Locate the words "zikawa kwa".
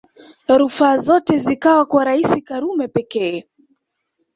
1.37-2.03